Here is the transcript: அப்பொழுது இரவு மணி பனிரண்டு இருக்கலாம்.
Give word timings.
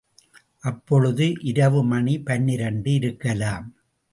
அப்பொழுது 0.59 1.25
இரவு 1.41 1.83
மணி 1.83 2.15
பனிரண்டு 2.21 2.93
இருக்கலாம். 2.93 3.67